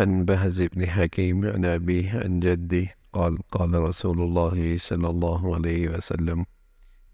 عن 0.00 0.24
بهز 0.24 0.62
بن 0.62 0.86
حكيم 0.86 1.46
عن 1.46 1.64
أبيه 1.64 2.20
عن 2.24 2.40
جدي. 2.40 2.88
قال 3.12 3.38
قال 3.50 3.74
رسول 3.74 4.20
الله 4.20 4.76
صلى 4.78 5.08
الله 5.08 5.54
عليه 5.54 5.88
وسلم 5.88 6.46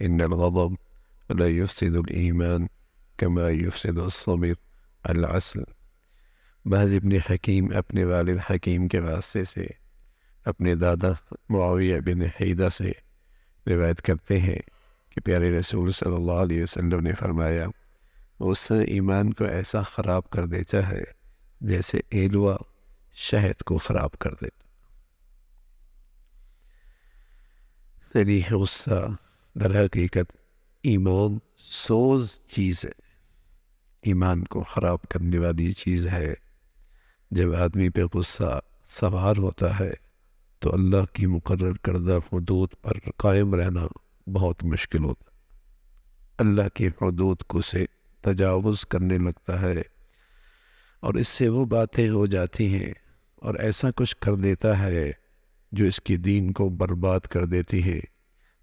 إن 0.02 0.20
الغضب 0.20 0.76
لا 1.30 1.48
يفسد 1.48 1.96
الإيمان 1.96 2.68
كما 3.18 3.50
يفسد 3.50 3.98
الصبر 3.98 4.54
العسل. 5.10 5.64
بهز 6.64 6.94
بن 6.94 7.20
حكيم 7.20 7.72
ابن 7.72 8.04
والد 8.04 8.38
حكيم 8.38 8.88
کے 8.88 9.00
واسطے 9.00 9.40
ابن 9.40 9.66
اپنے 10.44 10.74
دادا 10.74 11.08
معاویہ 11.48 12.00
بن 12.00 12.22
حیدہ 12.40 12.68
سے 12.72 12.92
روایت 13.66 14.02
کرتے 14.02 14.38
ہیں 14.40 14.58
کہ 15.10 15.20
پیارے 15.20 15.50
رسول 15.58 15.90
صلی 15.90 16.14
اللہ 16.14 16.42
علیہ 16.44 16.62
وسلم 16.62 17.00
نے 17.00 17.12
فرمایا 17.12 17.66
اس 18.40 18.70
ایمان 18.86 19.32
کو 19.32 19.44
ایسا 19.44 19.82
خراب 19.82 20.30
کر 20.30 20.46
دیتا 20.46 20.88
ہے 20.88 21.02
جیسے 21.60 21.98
ایلوہ 22.10 22.56
شہد 23.12 23.62
کو 23.62 23.78
خراب 23.78 24.18
کر 24.18 24.30
دیتا 24.32 24.62
یعنی 28.18 28.40
غصہ، 28.50 29.10
در 29.54 29.84
حقیقت 29.84 30.32
ایمان 30.82 31.38
سوز 31.56 32.40
چیز 32.48 32.84
ہے۔ 32.84 32.90
ایمان 34.02 34.44
کو 34.44 34.62
خراب 34.62 35.02
کرنے 35.02 35.38
والی 35.38 35.72
چیز 35.72 36.06
ہے۔ 36.06 36.34
جب 37.30 37.54
آدمی 37.54 37.88
پہ 37.88 38.00
غصہ 38.14 38.60
سوار 38.88 39.36
ہوتا 39.36 39.80
ہے، 39.80 39.90
تو 40.58 40.72
اللہ 40.72 41.04
کی 41.12 41.26
مقرر 41.26 41.72
کردہ 41.72 42.18
حدود 42.32 42.68
پر 42.82 42.92
قائم 43.16 43.54
رہنا 43.54 43.80
بہت 44.32 44.64
مشکل 44.64 45.04
ہوتا 45.04 45.24
اللہ 46.38 46.68
کی 46.74 46.86
حدود 46.86 47.42
کو 47.42 47.62
سے 47.62 47.86
تجاوز 48.20 48.86
کرنے 48.86 49.18
لگتا 49.18 49.60
ہے۔ 49.60 49.82
اور 51.02 51.14
اس 51.14 51.28
سے 51.28 51.48
وہ 51.48 51.64
باتیں 51.64 52.08
ہو 52.08 52.26
جاتی 52.26 52.74
ہیں 52.74 52.92
اور 53.34 53.54
ایسا 53.54 53.88
کچھ 53.96 54.16
کر 54.16 54.34
دیتا 54.34 54.78
ہے 54.78 55.10
جو 55.72 55.84
اس 55.84 56.00
کی 56.00 56.16
دین 56.16 56.52
کو 56.52 56.68
برباد 56.68 57.20
کر 57.20 57.44
دیتی 57.44 57.92
ہے 57.92 57.98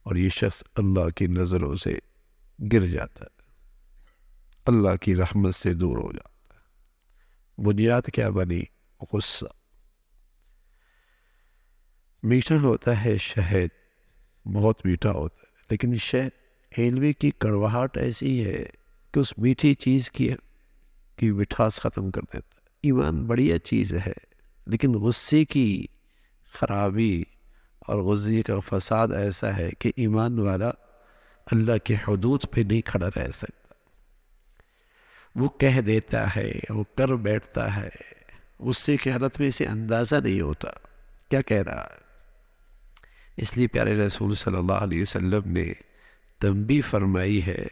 اور 0.03 0.15
یہ 0.15 0.29
شخص 0.29 0.63
اللہ 0.75 1.09
کی 1.09 1.27
نظروں 1.27 1.75
سے 1.75 1.99
گر 2.73 2.87
جاتا 2.87 3.25
ہے۔ 3.25 3.43
اللہ 4.65 4.95
کی 5.01 5.15
رحمت 5.15 5.55
سے 5.55 5.73
دور 5.73 5.97
ہو 5.97 6.11
جاتا 6.11 6.55
ہے۔ 6.55 7.63
بنیاد 7.63 8.01
کیا 8.13 8.29
بنی؟ 8.29 8.61
غصہ۔ 9.13 9.45
میٹھا 12.23 12.55
ہوتا 12.61 13.05
ہے 13.05 13.17
شہد، 13.17 13.67
بہت 14.47 14.85
میٹھا 14.85 15.11
ہوتا 15.11 15.43
ہے، 15.43 15.65
لیکن 15.69 15.97
شہد 15.97 16.29
ہیلوے 16.77 17.13
کی 17.13 17.31
کڑواہٹ 17.31 17.97
ایسی 17.97 18.45
ہے 18.45 18.65
کہ 19.11 19.19
اس 19.19 19.37
میٹھی 19.37 19.73
چیز 19.73 20.11
کی 20.11 20.29
کی 21.19 21.31
مٹھاس 21.31 21.75
ختم 21.75 22.11
کر 22.11 22.21
دیتا 22.21 22.55
ہے۔ 22.55 22.67
ایمان 22.83 23.27
بڑھیا 23.27 23.57
چیز 23.57 23.93
ہے، 23.93 24.13
لیکن 24.65 24.91
غصے 24.91 25.45
کی 25.45 25.85
خرابی 26.53 27.23
اور 27.79 28.01
غصے 28.01 28.41
کا 28.41 28.59
فساد 28.59 29.07
ایسا 29.07 29.57
ہے 29.57 29.69
کہ 29.79 29.91
ایمان 29.95 30.39
والا 30.39 30.69
اللہ 31.51 31.77
کے 31.83 31.95
حدود 32.07 32.43
پہ 32.51 32.61
نہیں 32.61 32.81
کھڑا 32.81 33.07
رہ 33.07 33.31
سکتا۔ 33.31 33.73
وہ 35.35 35.47
کہہ 35.47 35.81
دیتا 35.81 36.35
ہے، 36.35 36.51
وہ 36.69 36.83
کر 36.95 37.15
بیٹھتا 37.15 37.75
ہے۔ 37.75 37.89
غصے 38.59 38.97
کی 38.97 39.11
حالت 39.11 39.39
میں 39.39 39.47
اسے 39.47 39.65
اندازہ 39.65 40.15
نہیں 40.15 40.41
ہوتا۔ 40.41 40.71
کیا 41.29 41.41
کہہ 41.41 41.61
رہا 41.61 41.83
ہے؟ 41.83 41.99
اس 43.37 43.57
لیے 43.57 43.67
پیارے 43.67 43.95
رسول 43.95 44.35
صلی 44.35 44.57
اللہ 44.57 44.73
علیہ 44.73 45.01
وسلم 45.01 45.41
نے 45.45 45.73
تنبی 46.39 46.81
فرمائی 46.81 47.45
ہے 47.45 47.65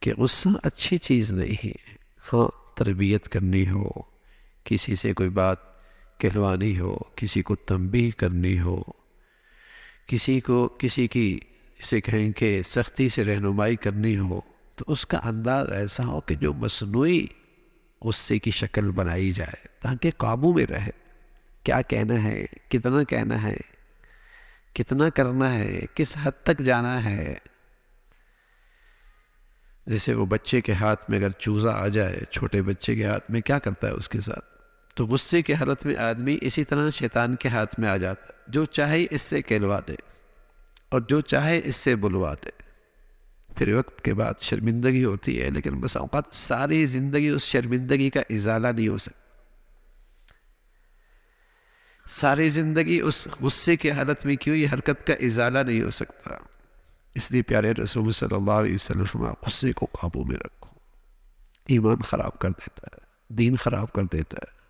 کہ 0.00 0.14
غصہ 0.14 0.48
اچھی 0.62 0.98
چیز 0.98 1.32
نہیں 1.32 1.66
ہے۔ 1.66 1.99
ہاں 2.32 2.76
تربیت 2.76 3.28
کرنی 3.28 3.68
ہو، 3.68 3.88
کسی 4.64 4.94
سے 4.94 5.12
کوئی 5.12 5.28
بات 5.28 5.56
کہلوانی 6.18 6.80
ہو، 6.80 6.96
کسی 7.16 7.42
کو 7.42 7.54
تنبی 7.54 8.10
کرنی 8.10 8.60
ہو، 8.60 8.82
کسی 10.06 10.40
کو، 10.40 10.68
کسی 10.68 11.06
کی 11.06 11.38
اسے 11.78 12.00
کہیں 12.00 12.32
کہ 12.32 12.62
سختی 12.62 13.08
سے 13.08 13.24
رہنمائی 13.24 13.76
کرنی 13.76 14.18
ہو، 14.18 14.40
تو 14.76 14.84
اس 14.88 15.06
کا 15.06 15.20
انداز 15.24 15.72
ایسا 15.72 16.06
ہو 16.06 16.20
کہ 16.20 16.34
جو 16.34 16.52
مصنوعی 16.52 17.26
غصے 18.04 18.38
کی 18.38 18.50
شکل 18.50 18.90
بنائی 18.90 19.32
جائے، 19.32 19.66
تاکہ 19.80 20.10
قابو 20.16 20.52
میں 20.52 20.66
رہے۔ 20.66 20.90
کیا 21.62 21.82
کہنا 21.82 22.24
ہے؟ 22.24 22.46
کتنا 22.68 23.02
کہنا 23.02 23.42
ہے؟ 23.42 23.56
کتنا 24.74 25.08
کرنا 25.08 25.54
ہے؟ 25.54 25.80
کس 25.94 26.16
حد 26.22 26.44
تک 26.44 26.58
جانا 26.58 27.04
ہے؟ 27.04 27.34
جیسے 29.90 30.14
وہ 30.14 30.26
بچے 30.26 30.60
کے 30.60 30.72
ہاتھ 30.72 31.10
میں 31.10 31.18
اگر 31.18 31.30
چوزا 31.30 31.70
آ 31.70 31.88
جائے، 31.88 32.20
چھوٹے 32.30 32.62
بچے 32.62 32.94
کے 32.94 33.04
ہاتھ 33.04 33.30
میں 33.30 33.40
کیا 33.40 33.58
کرتا 33.58 33.86
ہے 33.86 33.92
اس 33.92 34.08
کے 34.08 34.20
ساتھ؟ 34.20 34.44
تو 34.94 35.06
غصے 35.06 35.42
کے 35.42 35.54
حالت 35.54 35.86
میں 35.86 35.96
آدمی 35.96 36.38
اسی 36.40 36.64
طرح 36.64 36.90
شیطان 36.90 37.34
کے 37.34 37.48
ہاتھ 37.48 37.80
میں 37.80 37.88
آ 37.88 37.96
جاتا 37.96 38.24
ہے۔ 38.24 38.32
جو 38.48 38.64
چاہے 38.64 39.06
اس 39.10 39.22
سے 39.22 39.42
کہلوا 39.42 39.80
دے 39.88 39.94
اور 40.88 41.00
جو 41.08 41.20
چاہے 41.20 41.60
اس 41.64 41.76
سے 41.76 41.96
بلوا 41.96 42.34
دے۔ 42.34 42.50
پھر 43.56 43.74
وقت 43.74 44.02
کے 44.02 44.14
بعد 44.14 44.34
شرمندگی 44.40 45.04
ہوتی 45.04 45.42
ہے، 45.42 45.50
لیکن 45.50 45.80
بس 45.80 45.96
اوقات 45.96 46.24
ساری 46.32 46.86
زندگی 46.86 47.28
اس 47.28 47.46
شرمندگی 47.46 48.10
کا 48.10 48.20
ازالہ 48.30 48.68
نہیں 48.68 48.88
ہو 48.88 48.98
سکتا۔ 48.98 49.20
ساری 52.10 52.48
زندگی 52.48 53.00
اس 53.00 53.28
غصے 53.40 53.76
کی 53.76 53.90
حالت 53.90 54.26
میں 54.26 54.36
کیوں 54.36 54.56
یہ 54.56 54.66
حرکت 54.72 55.06
کا 55.06 55.14
ازالہ 55.14 55.58
نہیں 55.58 55.82
ہو 55.82 55.90
سکتا؟ 55.90 56.30
اس 57.14 57.32
لیے 57.32 57.42
پیارے 57.42 57.72
رسول 57.72 58.12
صلی 58.12 58.34
اللہ 58.34 58.50
علیہ 58.50 58.74
وسلم 58.74 59.24
غصے 59.46 59.72
کو 59.72 59.86
قابو 59.86 60.24
میں 60.24 60.36
رکھو۔ 60.36 60.78
ایمان 61.66 61.96
خراب 61.96 62.38
کر 62.38 62.50
دیتا 62.50 62.86
ہے، 62.92 62.98
دین 63.34 63.56
خراب 63.56 63.92
کر 63.92 64.02
دیتا 64.02 64.36
ہے۔ 64.42 64.60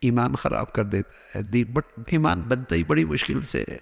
ایمان 0.00 0.34
خراب 0.34 0.72
کر 0.72 0.84
دیتا 0.84 1.38
ہے، 1.38 1.42
دین 1.42 1.64
بٹ 1.64 1.84
ایمان 2.06 2.40
بنتا 2.40 2.74
ہی 2.74 2.84
بڑی 2.84 3.04
مشکل 3.04 3.42
سے 3.42 3.64
ہے۔ 3.68 3.78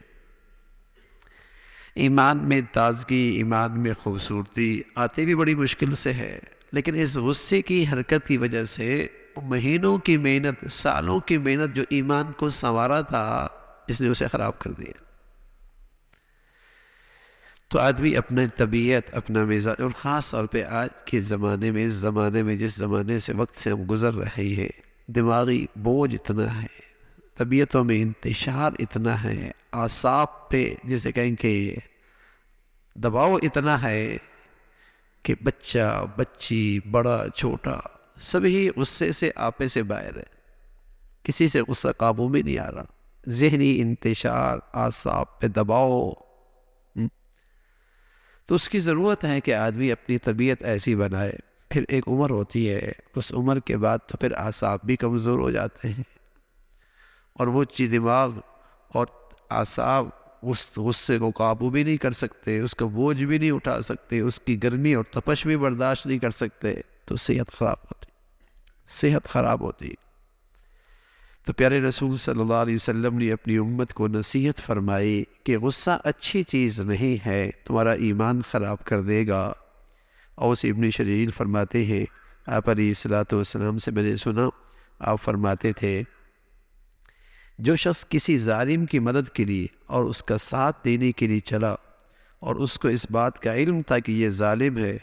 ایمان 1.95 2.49
میں 2.49 2.61
تازگی، 2.73 3.35
ایمان 3.37 3.81
میں 3.81 3.93
خوبصورتی 3.93 4.83
آتے 4.95 5.25
بھی 5.25 5.35
بڑی 5.35 5.55
مشکل 5.55 5.95
سے 5.95 6.13
ہے، 6.13 6.39
لیکن 6.73 6.95
اس 6.95 7.17
غصے 7.17 7.63
کی 7.63 7.85
حرکت 7.93 8.27
کی 8.27 8.37
وجہ 8.37 8.65
سے 8.65 9.07
مہینوں 9.43 9.99
کی 9.99 10.17
محنت، 10.17 10.71
سالوں 10.71 11.21
کی 11.21 11.39
محنت 11.39 11.77
جو 11.77 11.83
ایمان 11.91 12.33
کو 12.33 12.49
سنوارا 12.49 13.01
تھا، 13.01 13.49
اس 13.89 14.01
نے 14.01 14.09
اسے 14.09 14.27
خراب 14.27 14.59
کر 14.59 14.73
دیا۔ 14.73 15.04
تو 17.75 17.81
آدمی 17.81 18.17
اپنا 18.17 18.43
طبیعت، 18.57 19.15
اپنا 19.15 19.45
مزاج، 19.45 19.83
اور 19.83 19.91
خاص 19.97 20.31
طور 20.31 20.45
پہ 20.45 20.65
آج 20.65 20.89
کے 21.05 21.21
زمانے 21.21 21.71
میں، 21.71 21.85
اس 21.85 21.93
زمانے 21.93 22.43
میں، 22.43 22.57
جس 22.57 22.77
زمانے 22.77 23.19
سے 23.19 23.33
وقت 23.33 23.57
سے 23.57 23.71
ہم 23.71 23.83
گزر 23.91 24.15
رہے 24.15 24.45
ہیں، 24.45 24.69
دماغی 25.07 25.67
بوجھ 25.77 26.15
اتنا 26.15 26.63
ہے، 26.63 26.67
طبیعتوں 27.37 27.85
میں 27.85 28.03
انتشار 28.03 28.71
اتنا 28.79 29.25
ہے 29.25 29.51
آساب 29.73 30.49
پہ 30.49 30.75
جسے 30.85 31.13
کہیں 31.13 31.37
کہ 31.37 31.77
دباؤ 32.95 33.37
اتنا 33.37 33.83
ہے 33.83 34.17
کہ 35.23 35.35
بچہ، 35.43 36.05
بچی، 36.17 36.79
بڑا، 36.91 37.25
چھوٹا، 37.35 37.81
سبھی 38.17 38.71
غصے 38.77 39.13
سے 39.13 39.31
آپے 39.37 39.69
سے 39.69 39.83
باہر 39.83 40.17
ہے۔ 40.17 40.31
کسی 41.23 41.49
سے 41.49 41.61
غصہ 41.61 41.89
قابو 41.89 42.29
میں 42.29 42.43
نہیں 42.43 42.59
آ 42.59 42.71
رہا۔ 42.71 42.85
ذہنی 43.29 43.81
انتشار 43.81 44.59
آساب 44.73 45.41
پہ 45.41 45.47
دباؤ 45.47 46.13
تو 48.47 48.55
اس 48.55 48.69
کی 48.69 48.79
ضرورت 48.79 49.25
ہے 49.25 49.41
کہ 49.41 49.55
آدمی 49.55 49.93
اپنی 49.93 50.19
طبیعت 50.19 50.63
ایسی 50.63 50.95
بنائے۔ 50.97 51.33
پھر 51.71 51.85
ایک 51.89 52.09
عمر 52.09 52.31
ہوتی 52.31 52.71
ہے، 52.71 52.93
اس 53.17 53.33
عمر 53.35 53.59
کے 53.59 53.77
بعد 53.77 53.99
تو 54.07 54.17
پھر 54.17 54.33
آساب 54.37 54.79
بھی 54.85 54.97
کمزور 54.97 55.39
ہو 55.39 55.51
جاتے 55.51 55.89
ہیں۔ 55.89 56.03
اور 57.33 57.47
وہ 57.47 57.65
چی 57.65 57.87
دماغ 57.87 58.39
اور 58.89 59.07
آساب 59.49 60.09
اس 60.43 60.79
غصے 60.79 61.19
کو 61.19 61.31
قابو 61.31 61.71
بھی 61.71 61.83
نہیں 61.83 61.97
کر 61.97 62.13
سکتے، 62.13 62.61
اس 62.61 62.75
کا 62.75 62.87
بوجھ 62.87 63.25
بھی 63.25 63.39
نہیں 63.39 63.51
اٹھا 63.51 63.81
سکتے، 63.81 64.21
اس 64.21 64.41
کی 64.41 64.63
گرمی 64.63 64.95
اور 64.95 65.05
تپش 65.05 65.47
بھی 65.47 65.57
برداشت 65.57 66.07
نہیں 66.07 66.19
کر 66.19 66.31
سکتے، 66.31 66.75
تو 67.05 67.17
صحت 67.17 67.53
خراب 67.53 67.77
ہوتی۔ 67.85 68.07
صحت 68.89 69.29
خراب 69.29 69.61
ہوتی۔ 69.61 69.95
تو 71.45 71.53
پیارے 71.53 71.81
رسول 71.81 72.17
صلی 72.17 72.41
اللہ 72.41 72.55
علیہ 72.55 72.75
وسلم 72.75 73.19
نے 73.19 73.33
اپنی 73.33 73.57
امت 73.57 73.93
کو 73.93 74.09
نصیحت 74.09 74.61
فرمائی 74.61 75.25
کہ 75.45 75.59
غصہ 75.59 75.99
اچھی 76.05 76.43
چیز 76.43 76.81
نہیں 76.81 77.27
ہے، 77.27 77.51
تمہارا 77.65 77.93
ایمان 77.93 78.41
خراب 78.43 78.85
کر 78.85 79.01
دے 79.01 79.27
گا۔ 79.27 79.53
اوس 80.35 80.65
ابن 80.65 80.91
شریل 80.91 81.31
فرماتے 81.31 81.85
ہیں، 81.85 82.05
آپ 82.47 82.71
علیہ 82.71 82.89
السلاۃ 82.89 83.33
والسلام 83.33 83.79
سے 83.79 83.91
میں 83.91 84.03
نے 84.03 84.17
سنا، 84.17 84.49
آپ 84.99 85.23
فرماتے 85.23 85.73
تھے، 85.73 86.03
جو 87.59 87.77
شخص 87.77 88.07
کسی 88.09 88.39
ظالم 88.39 88.87
کی 88.87 88.99
مدد 88.99 89.31
کے 89.31 89.45
لیے 89.45 89.67
اور 89.87 90.05
اس 90.05 90.23
کا 90.23 90.37
ساتھ 90.37 90.85
دینے 90.85 91.13
کے 91.13 91.27
لیے 91.27 91.41
چلا 91.41 91.75
اور 92.41 92.57
اس 92.57 92.79
کو 92.79 92.89
اس 92.89 93.11
بات 93.11 93.41
کا 93.41 93.55
علم 93.55 93.83
تھا 93.83 93.99
کہ 93.99 94.13
یہ 94.13 94.29
ظالم 94.29 94.79
ہے، 94.79 94.99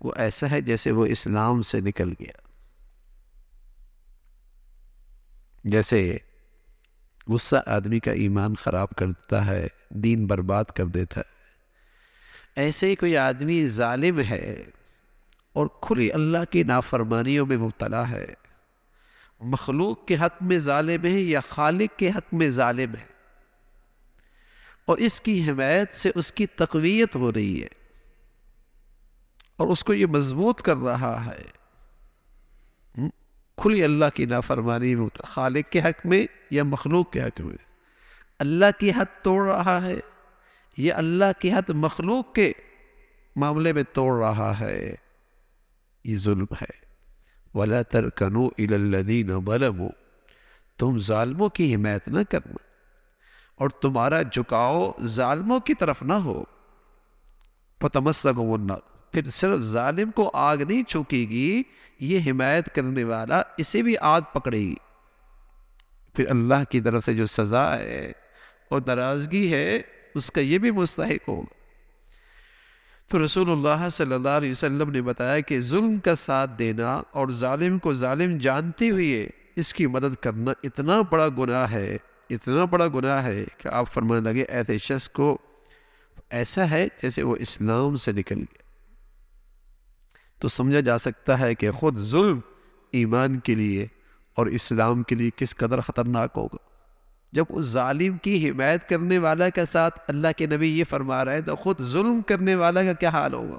وہ 0.00 0.12
ایسا 0.16 0.50
ہے 0.50 0.60
جیسے 0.60 0.90
وہ 0.90 1.06
اسلام 1.06 1.62
سے 1.62 1.80
نکل 1.80 2.12
گیا۔ 2.20 2.41
جیسے 5.64 6.18
غصہ 7.28 7.56
آدمی 7.66 7.98
کا 7.98 8.12
ایمان 8.12 8.54
خراب 8.54 8.90
کر 8.90 9.06
دیتا 9.06 9.46
ہے، 9.46 9.66
دین 9.90 10.26
برباد 10.26 10.64
کر 10.64 10.86
دیتا 10.86 11.20
ہے۔ 11.20 11.32
ایسے 12.56 12.86
ہی 12.86 12.94
کوئی 12.94 13.16
آدمی 13.16 13.66
ظالم 13.66 14.20
ہے 14.20 14.64
اور 15.52 15.66
کھلی 15.80 16.12
اللہ 16.12 16.38
کی 16.50 16.62
نافرمانیوں 16.62 17.46
میں 17.46 17.56
مبتلا 17.56 18.10
ہے۔ 18.10 18.26
مخلوق 19.40 20.06
کے 20.06 20.14
حق 20.14 20.42
میں 20.42 20.58
ظالم 20.58 21.04
ہے 21.04 21.20
یا 21.20 21.40
خالق 21.40 21.98
کے 21.98 22.08
حق 22.08 22.34
میں 22.34 22.50
ظالم 22.50 22.94
ہے؟ 22.94 23.06
اور 24.84 24.98
اس 24.98 25.20
کی 25.20 25.50
حمایت 25.50 25.94
سے 25.94 26.10
اس 26.14 26.32
کی 26.32 26.46
تقویت 26.46 27.16
ہو 27.16 27.32
رہی 27.32 27.62
ہے۔ 27.62 27.68
اور 29.56 29.68
اس 29.68 29.84
کو 29.84 29.94
یہ 29.94 30.06
مضبوط 30.06 30.62
کر 30.62 30.76
رہا 30.76 31.26
ہے۔ 31.26 31.62
کھلی 33.56 33.84
اللہ 33.84 34.04
کی 34.14 34.26
نافرمانی 34.26 34.94
میں 34.94 35.22
خالق 35.22 35.72
کے 35.72 35.80
حق 35.80 36.06
میں 36.06 36.26
یا 36.50 36.64
مخلوق 36.64 37.12
کے 37.12 37.22
حق 37.22 37.40
میں؟ 37.40 37.56
اللہ 38.38 38.64
کی 38.78 38.90
حد 38.90 39.22
توڑ 39.22 39.48
رہا 39.48 39.82
ہے 39.82 40.00
یا 40.76 40.96
اللہ 40.96 41.40
کی 41.40 41.52
حد 41.52 41.70
مخلوق 41.70 42.34
کے 42.34 42.52
معاملے 43.36 43.72
میں 43.72 43.82
توڑ 43.92 44.24
رہا 44.24 44.60
ہے؟ 44.60 44.94
یہ 46.04 46.16
ظلم 46.16 46.44
ہے۔ 46.44 46.82
ولا 47.54 47.82
ترکنو 47.82 48.48
الدین 48.58 49.26
بلم 49.26 49.86
تم 50.78 50.98
ظالموں 50.98 51.48
کی 51.48 51.74
حمایت 51.74 52.08
نہ 52.08 52.20
کرنا 52.30 52.56
اور 53.54 53.68
تمہارا 53.68 54.22
جھکاؤ 54.22 54.92
ظالموں 55.04 55.60
کی 55.60 55.74
طرف 55.74 56.02
نہ 56.02 56.12
ہو۔ 56.12 56.44
پتمسک 57.78 58.38
پھر 59.12 59.26
صرف 59.26 59.60
ظالم 59.60 60.10
کو 60.10 60.30
آگ 60.34 60.56
نہیں 60.56 60.82
چھوکے 60.82 61.18
گی، 61.18 61.62
یہ 62.00 62.18
حمایت 62.26 62.74
کرنے 62.74 63.04
والا 63.04 63.42
اسے 63.56 63.82
بھی 63.82 63.96
آگ 64.00 64.20
پکڑے 64.32 64.58
گی۔ 64.58 64.74
پھر 66.14 66.30
اللہ 66.30 66.70
کی 66.70 66.80
طرف 66.80 67.04
سے 67.04 67.14
جو 67.14 67.26
سزا 67.26 67.78
ہے 67.78 68.12
اور 68.68 68.80
ناراضگی 68.86 69.52
ہے، 69.52 69.80
اس 70.14 70.32
کا 70.32 70.40
یہ 70.40 70.58
بھی 70.58 70.70
مستحق 70.70 71.28
ہوگا۔ 71.28 71.54
تو 73.08 73.24
رسول 73.24 73.50
اللہ 73.50 73.88
صلی 73.88 74.14
اللہ 74.14 74.28
علیہ 74.28 74.50
وسلم 74.50 74.90
نے 74.90 75.02
بتایا 75.02 75.40
کہ 75.40 75.60
ظلم 75.60 75.98
کا 75.98 76.14
ساتھ 76.14 76.50
دینا 76.58 77.02
اور 77.10 77.28
ظالم 77.28 77.78
کو 77.78 77.94
ظالم 77.94 78.38
جانتے 78.38 78.90
ہوئے 78.90 79.28
اس 79.56 79.74
کی 79.74 79.86
مدد 79.86 80.22
کرنا 80.22 80.52
اتنا 80.62 81.00
بڑا 81.10 81.28
گناہ 81.28 81.72
ہے، 81.72 81.96
اتنا 82.30 82.64
بڑا 82.64 82.86
گناہ 82.86 83.24
ہے 83.24 83.44
کہ 83.58 83.68
آپ 83.68 83.92
فرمانے 83.92 84.20
لگے، 84.20 84.42
ایسے 84.42 84.78
شخص 84.78 85.08
کو 85.08 85.38
ایسا 86.30 86.70
ہے 86.70 86.88
جیسے 87.02 87.22
وہ 87.22 87.36
اسلام 87.36 87.96
سے 87.96 88.12
نکل 88.12 88.38
گیا۔ 88.38 88.61
تو 90.42 90.48
سمجھا 90.48 90.80
جا 90.80 90.98
سکتا 90.98 91.40
ہے 91.40 91.54
کہ 91.54 91.70
خود 91.70 91.98
ظلم 91.98 92.40
ایمان 92.90 93.38
کے 93.40 93.54
لیے 93.54 93.86
اور 94.34 94.46
اسلام 94.46 95.02
کے 95.02 95.14
لیے 95.14 95.30
کس 95.36 95.56
قدر 95.56 95.80
خطرناک 95.80 96.30
ہوگا۔ 96.36 96.56
جب 97.32 97.44
اس 97.48 97.66
ظالم 97.66 98.18
کی 98.18 98.50
حمایت 98.50 98.88
کرنے 98.88 99.18
والا 99.18 99.48
کے 99.48 99.64
ساتھ 99.64 99.98
اللہ 100.08 100.28
کے 100.36 100.46
نبی 100.46 100.78
یہ 100.78 100.84
فرما 100.84 101.24
رہے 101.24 101.40
تو 101.40 101.56
خود 101.56 101.80
ظلم 101.80 102.20
کرنے 102.22 102.54
والا 102.54 102.84
کا 102.84 102.92
کیا 102.92 103.08
حال 103.08 103.34
ہوگا؟ 103.34 103.58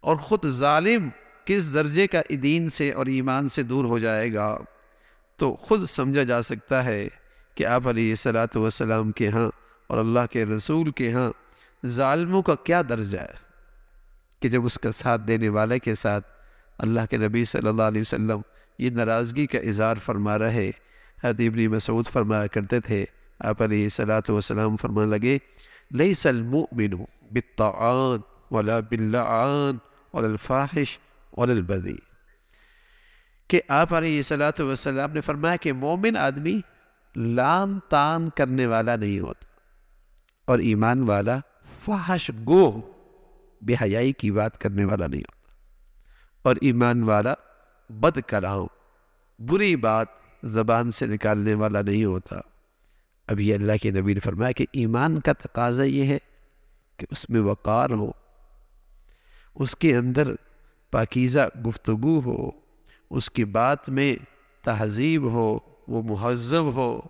اور 0.00 0.16
خود 0.16 0.46
ظالم 0.48 1.08
کس 1.44 1.74
درجے 1.74 2.06
کا 2.06 2.22
دین 2.42 2.68
سے 2.68 2.92
اور 2.92 3.06
ایمان 3.06 3.48
سے 3.48 3.62
دور 3.62 3.84
ہو 3.84 3.98
جائے 3.98 4.34
گا؟ 4.34 4.58
تو 5.36 5.56
خود 5.56 5.84
سمجھا 5.84 6.22
جا 6.22 6.42
سکتا 6.42 6.84
ہے 6.84 7.08
کہ 7.54 7.66
آپ 7.66 7.88
علیہ 7.88 8.14
صلاۃ 8.14 8.56
وسلام 8.56 9.12
کے 9.12 9.28
ہاں 9.28 9.50
اور 9.86 9.98
اللہ 9.98 10.26
کے 10.30 10.46
رسول 10.46 10.90
کے 10.90 11.12
ہاں 11.12 11.32
ظالموں 11.86 12.42
کا 12.42 12.54
کیا 12.54 12.82
درجہ 12.88 13.18
ہے۔ 13.18 13.47
کہ 14.42 14.48
جب 14.48 14.64
اس 14.64 14.78
کا 14.78 14.90
ساتھ 14.92 15.22
دینے 15.26 15.48
والے 15.48 15.78
کے 15.78 15.94
ساتھ 15.94 16.26
اللہ 16.78 17.06
کے 17.10 17.16
نبی 17.16 17.44
صلی 17.44 17.68
اللہ 17.68 17.82
علیہ 17.82 18.00
وسلم 18.00 18.40
یہ 18.78 18.90
ناراضگی 18.90 19.46
کا 19.46 19.58
اظہار 19.58 19.96
فرما 19.96 20.38
رہے 20.38 20.70
ابن 21.22 21.66
مسعود 21.66 22.06
فرمایا 22.06 22.46
کرتے 22.46 22.80
تھے، 22.80 23.04
آپ 23.40 23.62
علیہ 23.62 23.88
صلاۃ 23.88 24.30
وسلام 24.30 24.76
فرما 24.76 25.04
لگے 25.04 25.38
لئی 25.90 26.12
المؤمن 26.24 26.94
بالطعان 27.32 28.20
ولا 28.50 28.78
باللعان 28.80 29.78
ولا 30.14 30.28
الفاحش 30.28 30.98
ولا 31.38 31.52
البذی 31.52 31.96
کہ 33.50 33.60
آپ 33.68 33.94
علیہ 33.94 34.22
صلاۃ 34.22 34.60
وسلام 34.60 35.12
نے 35.12 35.20
فرمایا 35.20 35.56
کہ 35.56 35.72
مومن 35.72 36.16
آدمی 36.16 36.60
لان 37.16 37.78
تان 37.88 38.28
کرنے 38.30 38.66
والا 38.66 38.96
نہیں 38.96 39.20
ہوتا 39.20 39.46
اور 40.48 40.58
ایمان 40.58 41.02
والا 41.02 41.38
فحش 41.86 42.30
گو 42.46 42.64
بے 43.62 43.74
حیائی 43.82 44.12
کی 44.12 44.30
بات 44.30 44.60
کرنے 44.60 44.84
والا 44.84 45.06
نہیں 45.06 45.20
ہوتا 45.20 45.52
اور 46.42 46.56
ایمان 46.60 47.02
والا 47.02 47.34
بد 47.90 48.18
کلام، 48.26 48.66
بری 49.38 49.76
بات 49.76 50.06
زبان 50.42 50.90
سے 50.90 51.06
نکالنے 51.06 51.54
والا 51.54 51.82
نہیں 51.82 52.04
ہوتا۔ 52.04 52.36
ابھی 53.26 53.54
اللہ 53.54 53.72
کے 53.82 53.90
نبی 53.90 54.14
نے 54.14 54.20
فرمایا 54.20 54.52
کہ 54.52 54.66
ایمان 54.72 55.20
کا 55.20 55.32
تقاضا 55.32 55.82
یہ 55.82 56.04
ہے 56.04 56.18
کہ 56.96 57.06
اس 57.10 57.30
میں 57.30 57.40
وقار 57.40 57.90
ہو، 57.90 58.10
اس 59.54 59.76
کے 59.76 59.96
اندر 59.96 60.28
پاکیزہ 60.90 61.48
گفتگو 61.66 62.20
ہو، 62.20 62.50
اس 63.10 63.30
کی 63.30 63.44
بات 63.44 63.88
میں 63.88 64.16
تہذیب 64.62 65.24
ہو، 65.32 65.58
وہ 65.88 66.02
مہذب 66.02 66.74
ہو۔ 66.74 67.00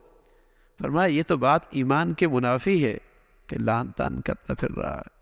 فرمایا، 0.79 1.07
یہ 1.07 1.23
تو 1.27 1.37
بات 1.37 1.61
ایمان 1.71 2.13
کے 2.13 2.29
منافی 2.29 2.85
ہے 2.85 2.99
کہ 3.47 3.59
لان 3.59 3.91
تان 3.97 4.21
کرتا 4.21 4.55
پھر 4.55 4.71
رہا 4.71 4.97
ہے۔ 4.97 5.18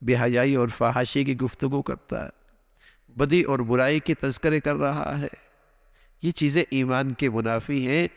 بے 0.00 0.16
حیائی 0.16 0.54
اور 0.54 0.68
فحاشی 0.68 1.24
کی 1.24 1.36
گفتگو 1.36 1.82
کرتا 1.82 2.24
ہے۔ 2.24 2.30
بدی 3.16 3.42
اور 3.42 3.58
برائی 3.58 4.00
کی 4.00 4.14
تذکرے 4.14 4.60
کر 4.60 4.76
رہا 4.76 5.20
ہے۔ 5.20 5.28
یہ 6.22 6.30
چیزیں 6.30 6.64
ایمان 6.70 7.12
کے 7.12 7.30
منافی 7.30 7.88
ہیں۔ 7.88 8.08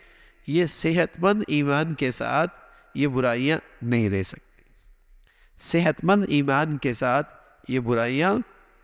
یہ 0.46 0.66
صحت 0.66 1.20
مند 1.20 1.42
ایمان 1.46 1.94
کے 1.94 2.10
ساتھ 2.10 2.52
یہ 2.94 3.06
برائیاں 3.06 3.58
نہیں 3.82 4.10
رہ 4.10 4.22
سکتی۔ 4.22 4.62
صحت 5.58 6.04
مند 6.04 6.24
ایمان 6.28 6.78
کے 6.78 6.92
ساتھ 6.92 7.28
یہ 7.68 7.80
برائیاں 7.80 8.34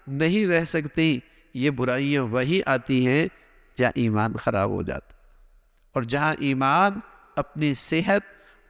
نہیں 0.06 0.46
رہ 0.46 0.64
سکتی۔ 0.64 1.18
یہ 1.54 1.70
برائیاں 1.70 2.22
وہی 2.22 2.60
آتی 2.66 3.06
ہیں 3.06 3.26
جہاں 3.78 3.92
ایمان 3.94 4.32
خراب 4.32 4.70
ہو 4.70 4.82
جاتا 4.82 5.12
اور 5.92 6.02
جہاں 6.02 6.34
ایمان 6.38 7.00
اپنی 7.36 7.74
صحت 7.74 8.20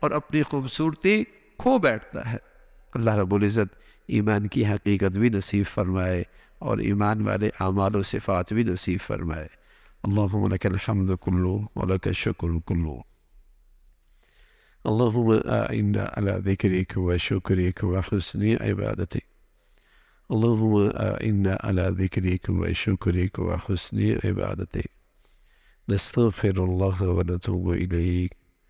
اور 0.00 0.10
اپنی 0.10 0.42
خوبصورتی 0.42 1.24
کھو 1.58 1.78
بیٹھتا 1.78 2.32
ہے۔ 2.32 2.47
اللہ 2.94 3.10
رب 3.10 3.34
العزت 3.34 3.74
ایمان 4.06 4.46
کی 4.46 4.66
حقیقت 4.66 5.18
بھی 5.18 5.28
نصیب 5.28 5.66
فرمائے 5.74 6.22
اور 6.58 6.78
ایمان 6.78 7.26
والے 7.26 7.50
اعمال 7.60 7.96
و 7.96 8.02
صفات 8.02 8.52
بھی 8.52 8.62
نصیب 8.62 8.98
فرمائے۔ 9.06 9.48
اللهم 10.04 10.48
لك 10.48 10.66
الحمد 10.66 11.12
كله 11.12 11.68
ولك 11.76 12.08
الشكر 12.08 12.58
كله 12.58 13.04
اللهم 14.86 15.40
أعنا 15.46 16.04
على 16.16 16.30
ذكرك 16.30 16.96
وشكرك 16.96 17.84
وحسن 17.84 18.42
عبادتك 18.60 19.24
اللهم 20.30 20.90
أعنا 20.96 21.58
على 21.64 21.86
ذكرك 21.90 22.48
وشكرك 22.48 23.38
وحسن 23.38 24.18
عبادتك 24.24 24.90
نستغفر 25.88 26.64
الله 26.64 27.08
ونتوب 27.08 27.72
إليك 27.72 28.32